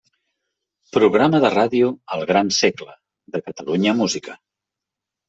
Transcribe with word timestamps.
Programa 0.95 1.41
de 1.43 1.51
ràdio 1.53 1.89
'El 2.15 2.25
gran 2.31 2.49
segle', 2.61 2.95
de 3.37 3.43
Catalunya 3.49 3.95
Música. 4.01 4.39